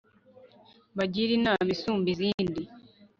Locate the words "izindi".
2.13-2.61